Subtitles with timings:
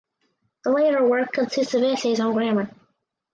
[0.63, 2.67] The latter work consists of essays on grammar.